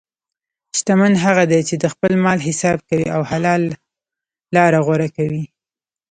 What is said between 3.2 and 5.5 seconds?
حلال لاره غوره کوي.